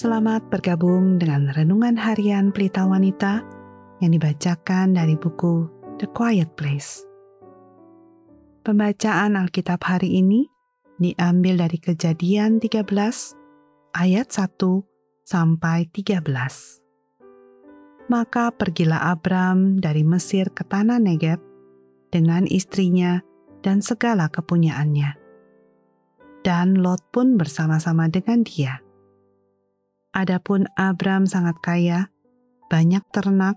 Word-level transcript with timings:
Selamat 0.00 0.48
bergabung 0.48 1.20
dengan 1.20 1.52
renungan 1.52 1.92
harian 1.92 2.56
Pelita 2.56 2.88
Wanita 2.88 3.44
yang 4.00 4.16
dibacakan 4.16 4.96
dari 4.96 5.12
buku 5.12 5.68
The 6.00 6.08
Quiet 6.08 6.56
Place. 6.56 7.04
Pembacaan 8.64 9.36
Alkitab 9.36 9.84
hari 9.84 10.24
ini 10.24 10.48
diambil 10.96 11.68
dari 11.68 11.76
Kejadian 11.76 12.64
13 12.64 12.80
ayat 13.92 14.32
1 14.32 14.56
sampai 15.20 15.84
13. 15.92 16.24
Maka 18.08 18.56
pergilah 18.56 19.12
Abram 19.12 19.84
dari 19.84 20.00
Mesir 20.00 20.48
ke 20.48 20.64
tanah 20.64 20.96
Negeb 20.96 21.44
dengan 22.08 22.48
istrinya 22.48 23.20
dan 23.60 23.84
segala 23.84 24.32
kepunyaannya. 24.32 25.12
Dan 26.40 26.80
Lot 26.80 27.04
pun 27.12 27.36
bersama-sama 27.36 28.08
dengan 28.08 28.48
dia 28.48 28.80
Adapun 30.10 30.66
Abram 30.74 31.22
sangat 31.22 31.54
kaya, 31.62 32.10
banyak 32.66 33.06
ternak, 33.14 33.54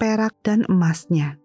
perak, 0.00 0.32
dan 0.40 0.64
emasnya. 0.64 1.36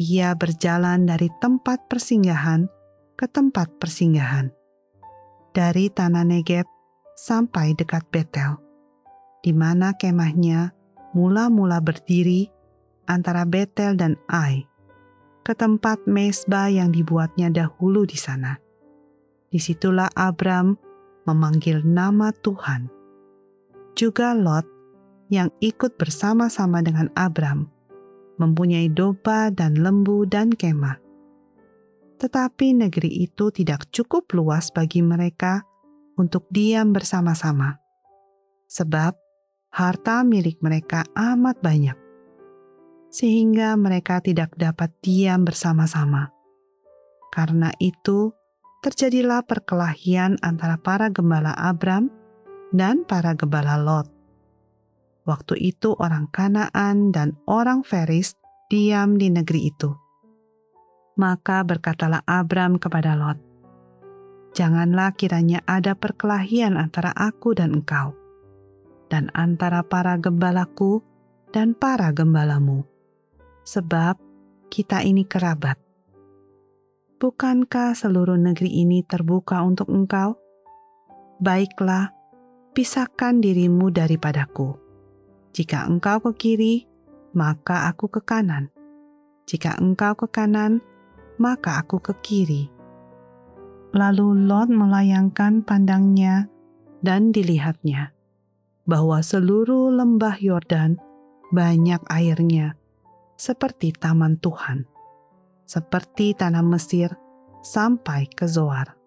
Ia 0.00 0.32
berjalan 0.32 1.04
dari 1.04 1.28
tempat 1.44 1.84
persinggahan 1.84 2.72
ke 3.20 3.28
tempat 3.28 3.76
persinggahan, 3.76 4.48
dari 5.52 5.92
tanah 5.92 6.24
Negeb 6.24 6.64
sampai 7.20 7.76
dekat 7.76 8.08
Betel, 8.08 8.56
di 9.44 9.52
mana 9.52 9.92
kemahnya 9.92 10.72
mula-mula 11.12 11.76
berdiri 11.84 12.48
antara 13.04 13.44
Betel 13.44 13.92
dan 13.92 14.16
Ai, 14.32 14.64
ke 15.44 15.52
tempat 15.52 16.00
mesbah 16.08 16.72
yang 16.72 16.96
dibuatnya 16.96 17.52
dahulu 17.52 18.08
di 18.08 18.16
sana. 18.16 18.56
Di 19.52 19.60
situlah 19.60 20.08
Abram 20.16 20.80
memanggil 21.28 21.84
nama 21.84 22.32
Tuhan 22.32 22.95
juga 23.96 24.36
Lot 24.36 24.68
yang 25.32 25.50
ikut 25.64 25.98
bersama-sama 25.98 26.84
dengan 26.84 27.10
Abram, 27.18 27.66
mempunyai 28.38 28.92
domba 28.92 29.50
dan 29.50 29.80
lembu 29.80 30.28
dan 30.28 30.52
kemah. 30.52 31.00
Tetapi 32.16 32.76
negeri 32.76 33.26
itu 33.26 33.50
tidak 33.50 33.88
cukup 33.90 34.28
luas 34.36 34.70
bagi 34.70 35.00
mereka 35.02 35.64
untuk 36.16 36.48
diam 36.48 36.94
bersama-sama, 36.94 37.76
sebab 38.68 39.16
harta 39.72 40.24
milik 40.24 40.60
mereka 40.64 41.04
amat 41.12 41.60
banyak, 41.60 41.98
sehingga 43.12 43.76
mereka 43.76 44.24
tidak 44.24 44.56
dapat 44.56 44.92
diam 45.04 45.44
bersama-sama. 45.44 46.32
Karena 47.28 47.68
itu, 47.84 48.32
terjadilah 48.80 49.44
perkelahian 49.44 50.40
antara 50.40 50.80
para 50.80 51.12
gembala 51.12 51.52
Abram 51.52 52.08
dan 52.70 53.06
para 53.06 53.34
gembala 53.38 53.78
Lot. 53.78 54.08
Waktu 55.26 55.58
itu 55.58 55.94
orang 55.98 56.30
Kanaan 56.30 57.10
dan 57.10 57.34
orang 57.50 57.82
Feris 57.82 58.38
diam 58.70 59.18
di 59.18 59.30
negeri 59.30 59.70
itu. 59.70 59.90
Maka 61.18 61.66
berkatalah 61.66 62.22
Abram 62.28 62.78
kepada 62.78 63.18
Lot, 63.18 63.38
Janganlah 64.56 65.12
kiranya 65.12 65.60
ada 65.68 65.92
perkelahian 65.92 66.80
antara 66.80 67.12
aku 67.12 67.52
dan 67.52 67.76
engkau, 67.76 68.16
dan 69.12 69.28
antara 69.36 69.84
para 69.84 70.16
gembalaku 70.16 71.04
dan 71.52 71.76
para 71.76 72.08
gembalamu, 72.08 72.88
sebab 73.68 74.16
kita 74.72 75.04
ini 75.04 75.28
kerabat. 75.28 75.76
Bukankah 77.20 77.92
seluruh 77.92 78.40
negeri 78.40 78.80
ini 78.80 79.04
terbuka 79.04 79.60
untuk 79.60 79.92
engkau? 79.92 80.40
Baiklah, 81.36 82.15
pisahkan 82.76 83.40
dirimu 83.40 83.88
daripadaku. 83.88 84.76
Jika 85.56 85.88
engkau 85.88 86.20
ke 86.20 86.32
kiri, 86.36 86.84
maka 87.32 87.88
aku 87.88 88.12
ke 88.12 88.20
kanan. 88.20 88.68
Jika 89.48 89.80
engkau 89.80 90.12
ke 90.12 90.28
kanan, 90.28 90.84
maka 91.40 91.80
aku 91.80 92.04
ke 92.04 92.12
kiri. 92.20 92.68
Lalu 93.96 94.44
Lot 94.44 94.68
melayangkan 94.68 95.64
pandangnya 95.64 96.52
dan 97.00 97.32
dilihatnya 97.32 98.12
bahwa 98.84 99.24
seluruh 99.24 99.96
lembah 99.96 100.36
Yordan 100.36 101.00
banyak 101.56 102.04
airnya, 102.12 102.76
seperti 103.40 103.96
taman 103.96 104.36
Tuhan, 104.36 104.84
seperti 105.64 106.36
tanah 106.36 106.60
Mesir 106.60 107.08
sampai 107.64 108.28
ke 108.28 108.44
Zoar. 108.44 109.05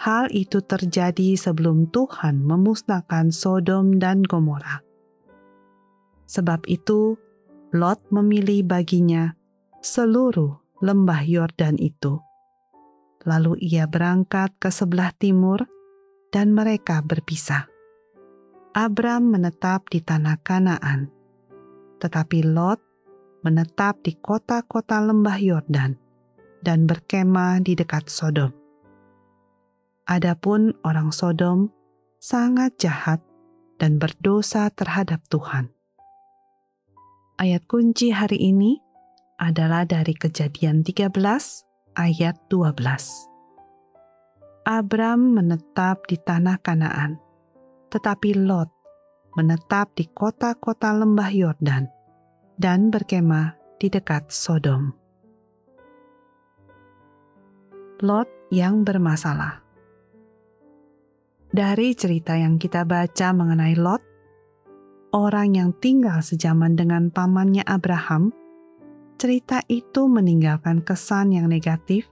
Hal 0.00 0.32
itu 0.32 0.64
terjadi 0.64 1.36
sebelum 1.36 1.92
Tuhan 1.92 2.40
memusnahkan 2.40 3.28
Sodom 3.28 4.00
dan 4.00 4.24
Gomora. 4.24 4.80
Sebab 6.24 6.64
itu, 6.72 7.20
Lot 7.76 8.00
memilih 8.08 8.64
baginya 8.64 9.36
seluruh 9.84 10.56
lembah 10.80 11.20
Yordan 11.20 11.76
itu. 11.76 12.16
Lalu 13.28 13.60
ia 13.60 13.84
berangkat 13.84 14.56
ke 14.56 14.72
sebelah 14.72 15.12
timur, 15.20 15.68
dan 16.32 16.54
mereka 16.54 17.02
berpisah. 17.04 17.66
Abram 18.72 19.34
menetap 19.34 19.90
di 19.90 20.00
tanah 20.00 20.38
Kanaan, 20.40 21.10
tetapi 22.00 22.46
Lot 22.46 22.80
menetap 23.42 24.00
di 24.00 24.16
kota-kota 24.16 25.02
lembah 25.02 25.36
Yordan 25.36 25.98
dan 26.62 26.86
berkemah 26.86 27.60
di 27.60 27.74
dekat 27.76 28.06
Sodom. 28.06 28.59
Adapun 30.10 30.74
orang 30.82 31.14
Sodom 31.14 31.70
sangat 32.18 32.74
jahat 32.82 33.22
dan 33.78 34.02
berdosa 34.02 34.66
terhadap 34.74 35.22
Tuhan. 35.30 35.70
Ayat 37.38 37.62
kunci 37.70 38.10
hari 38.10 38.42
ini 38.42 38.82
adalah 39.38 39.86
dari 39.86 40.10
Kejadian 40.18 40.82
13 40.82 41.14
ayat 41.94 42.36
12. 42.50 42.74
Abram 44.66 45.30
menetap 45.30 46.02
di 46.10 46.18
tanah 46.18 46.58
Kanaan, 46.58 47.22
tetapi 47.94 48.34
Lot 48.34 48.74
menetap 49.38 49.94
di 49.94 50.10
kota-kota 50.10 50.90
lembah 50.90 51.30
Yordan 51.30 51.86
dan 52.58 52.90
berkemah 52.90 53.54
di 53.78 53.86
dekat 53.86 54.26
Sodom. 54.26 54.90
Lot 58.02 58.26
yang 58.50 58.82
bermasalah. 58.82 59.69
Dari 61.50 61.98
cerita 61.98 62.38
yang 62.38 62.62
kita 62.62 62.86
baca 62.86 63.34
mengenai 63.34 63.74
Lot, 63.74 63.98
orang 65.10 65.58
yang 65.58 65.74
tinggal 65.82 66.22
sejaman 66.22 66.78
dengan 66.78 67.10
pamannya 67.10 67.66
Abraham, 67.66 68.30
cerita 69.18 69.58
itu 69.66 70.06
meninggalkan 70.06 70.78
kesan 70.86 71.34
yang 71.34 71.50
negatif 71.50 72.06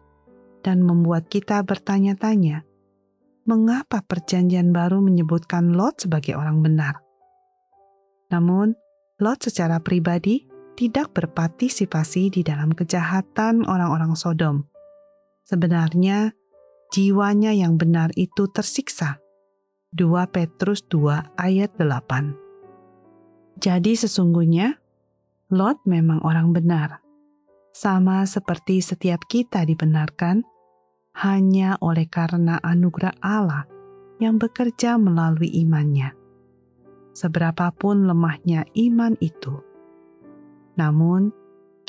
dan 0.66 0.82
membuat 0.82 1.30
kita 1.30 1.62
bertanya-tanya, 1.62 2.66
mengapa 3.46 4.02
Perjanjian 4.02 4.74
Baru 4.74 4.98
menyebutkan 5.06 5.70
Lot 5.70 6.02
sebagai 6.02 6.34
orang 6.34 6.58
benar? 6.58 6.98
Namun, 8.34 8.74
Lot 9.22 9.46
secara 9.46 9.78
pribadi 9.78 10.50
tidak 10.74 11.14
berpartisipasi 11.14 12.34
di 12.34 12.42
dalam 12.42 12.74
kejahatan 12.74 13.62
orang-orang 13.70 14.18
Sodom. 14.18 14.66
Sebenarnya, 15.46 16.34
jiwanya 16.90 17.54
yang 17.54 17.78
benar 17.78 18.10
itu 18.18 18.50
tersiksa 18.50 19.27
2 19.96 20.04
Petrus 20.28 20.84
2 20.92 21.40
ayat 21.40 21.72
8. 21.80 23.56
Jadi 23.56 23.96
sesungguhnya, 23.96 24.76
Lot 25.48 25.80
memang 25.88 26.20
orang 26.28 26.52
benar. 26.52 27.00
Sama 27.72 28.28
seperti 28.28 28.84
setiap 28.84 29.24
kita 29.32 29.64
dibenarkan 29.64 30.44
hanya 31.24 31.80
oleh 31.80 32.04
karena 32.04 32.60
anugerah 32.60 33.16
Allah 33.24 33.64
yang 34.20 34.36
bekerja 34.36 35.00
melalui 35.00 35.48
imannya. 35.56 36.12
Seberapapun 37.16 38.04
lemahnya 38.04 38.68
iman 38.76 39.16
itu. 39.24 39.56
Namun, 40.76 41.32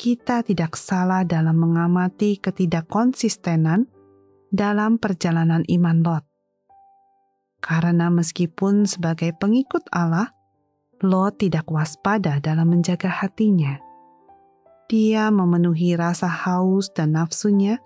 kita 0.00 0.40
tidak 0.40 0.72
salah 0.80 1.20
dalam 1.28 1.60
mengamati 1.60 2.40
ketidakkonsistenan 2.40 3.84
dalam 4.48 4.96
perjalanan 4.96 5.68
iman 5.68 6.00
Lot 6.00 6.29
karena 7.60 8.08
meskipun 8.08 8.88
sebagai 8.88 9.36
pengikut 9.36 9.84
Allah, 9.92 10.32
Lot 11.00 11.40
tidak 11.40 11.64
waspada 11.72 12.44
dalam 12.44 12.76
menjaga 12.76 13.08
hatinya. 13.08 13.80
Dia 14.92 15.32
memenuhi 15.32 15.96
rasa 15.96 16.28
haus 16.28 16.92
dan 16.92 17.16
nafsunya 17.16 17.80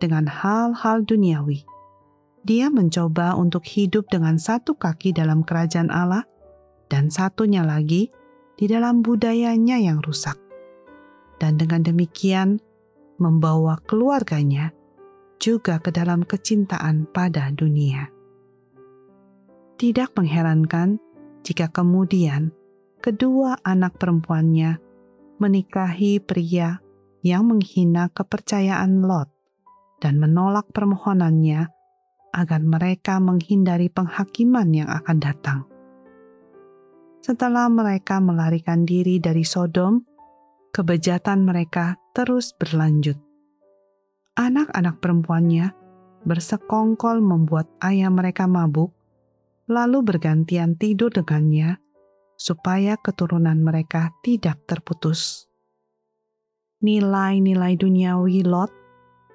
dengan 0.00 0.24
hal-hal 0.24 1.04
duniawi. 1.04 1.66
Dia 2.44 2.72
mencoba 2.72 3.36
untuk 3.36 3.68
hidup 3.68 4.08
dengan 4.08 4.40
satu 4.40 4.76
kaki 4.76 5.12
dalam 5.12 5.44
kerajaan 5.44 5.92
Allah 5.92 6.24
dan 6.88 7.12
satunya 7.12 7.60
lagi 7.64 8.08
di 8.56 8.64
dalam 8.64 9.04
budayanya 9.04 9.76
yang 9.76 10.00
rusak. 10.00 10.40
Dan 11.36 11.60
dengan 11.60 11.84
demikian 11.84 12.64
membawa 13.20 13.76
keluarganya 13.84 14.72
juga 15.36 15.76
ke 15.82 15.92
dalam 15.92 16.24
kecintaan 16.24 17.10
pada 17.12 17.52
dunia 17.52 18.13
Tidak 19.84 20.16
mengherankan 20.16 20.96
jika 21.44 21.68
kemudian 21.68 22.56
kedua 23.04 23.60
anak 23.68 24.00
perempuannya 24.00 24.80
menikahi 25.36 26.24
pria 26.24 26.80
yang 27.20 27.52
menghina 27.52 28.08
kepercayaan 28.08 29.04
Lot 29.04 29.28
dan 30.00 30.16
menolak 30.16 30.72
permohonannya 30.72 31.68
agar 32.32 32.64
mereka 32.64 33.20
menghindari 33.20 33.92
penghakiman 33.92 34.72
yang 34.72 34.88
akan 34.88 35.20
datang. 35.20 35.68
Setelah 37.20 37.68
mereka 37.68 38.24
melarikan 38.24 38.88
diri 38.88 39.20
dari 39.20 39.44
Sodom, 39.44 40.00
kebejatan 40.72 41.44
mereka 41.44 42.00
terus 42.16 42.56
berlanjut. 42.56 43.20
Anak-anak 44.32 45.04
perempuannya 45.04 45.76
bersekongkol 46.24 47.20
membuat 47.20 47.68
ayah 47.84 48.08
mereka 48.08 48.48
mabuk, 48.48 49.03
lalu 49.70 50.04
bergantian 50.04 50.76
tidur 50.76 51.10
dengannya, 51.10 51.80
supaya 52.36 52.98
keturunan 52.98 53.60
mereka 53.62 54.12
tidak 54.20 54.60
terputus. 54.68 55.48
Nilai-nilai 56.84 57.80
duniawi 57.80 58.44
Lot 58.44 58.72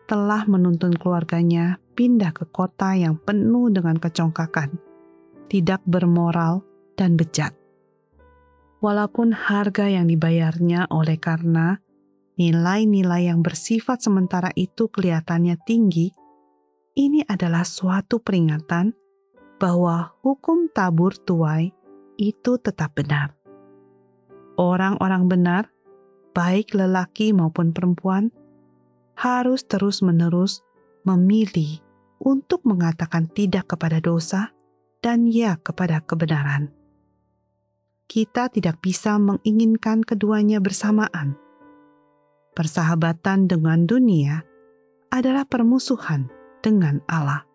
telah 0.06 0.46
menuntun 0.46 0.94
keluarganya 0.94 1.81
pindah 1.98 2.34
ke 2.34 2.46
kota 2.50 2.94
yang 2.94 3.18
penuh 3.18 3.74
dengan 3.74 3.98
kecongkakan, 3.98 4.78
tidak 5.50 5.81
bermoral, 5.86 6.62
dan 6.94 7.16
bejat 7.16 7.60
walaupun 8.80 9.36
harga 9.36 9.86
yang 9.88 10.08
dibayarnya 10.08 10.88
oleh 10.90 11.20
karena 11.20 11.80
nilai-nilai 12.40 13.28
yang 13.28 13.44
bersifat 13.44 14.00
sementara 14.00 14.50
itu 14.56 14.88
kelihatannya 14.88 15.60
tinggi, 15.68 16.12
ini 16.96 17.24
adalah 17.28 17.68
suatu 17.68 18.24
peringatan 18.24 18.96
bahwa 19.60 20.16
hukum 20.24 20.72
tabur 20.72 21.14
tuai 21.14 21.76
itu 22.16 22.56
tetap 22.58 22.96
benar. 22.96 23.36
Orang-orang 24.56 25.28
benar, 25.28 25.64
baik 26.34 26.76
lelaki 26.76 27.32
maupun 27.36 27.76
perempuan, 27.76 28.32
harus 29.20 29.68
terus-menerus 29.68 30.64
memilih 31.04 31.80
untuk 32.20 32.64
mengatakan 32.64 33.28
tidak 33.32 33.76
kepada 33.76 34.00
dosa 34.00 34.52
dan 35.00 35.28
ya 35.28 35.56
kepada 35.60 36.04
kebenaran 36.04 36.80
kita 38.10 38.50
tidak 38.50 38.82
bisa 38.82 39.22
menginginkan 39.22 40.02
keduanya 40.02 40.58
bersamaan. 40.58 41.38
Persahabatan 42.58 43.46
dengan 43.46 43.86
dunia 43.86 44.42
adalah 45.14 45.46
permusuhan 45.46 46.26
dengan 46.66 47.06
Allah. 47.06 47.46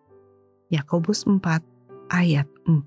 Yakobus 0.70 1.26
4 1.26 1.42
ayat 2.08 2.48
4. 2.66 2.80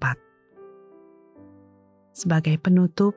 Sebagai 2.13 2.57
penutup, 2.57 3.13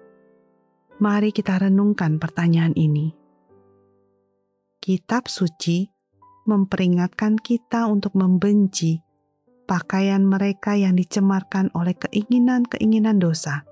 mari 1.00 1.32
kita 1.32 1.56
renungkan 1.56 2.20
pertanyaan 2.20 2.76
ini. 2.76 3.17
Kitab 4.81 5.29
suci 5.29 5.88
memperingatkan 6.44 7.37
kita 7.41 7.88
untuk 7.88 8.12
membenci 8.17 9.00
pakaian 9.70 10.26
mereka 10.26 10.75
yang 10.75 10.99
dicemarkan 10.99 11.70
oleh 11.79 11.94
keinginan-keinginan 11.94 13.23
dosa 13.23 13.62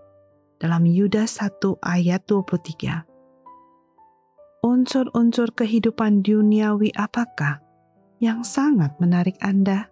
dalam 0.62 0.86
Yudas 0.86 1.42
1 1.42 1.58
ayat 1.82 2.22
23. 2.30 3.02
Unsur-unsur 4.62 5.54
kehidupan 5.54 6.22
duniawi 6.22 6.94
apakah 6.94 7.62
yang 8.22 8.42
sangat 8.42 8.94
menarik 8.98 9.38
Anda? 9.42 9.90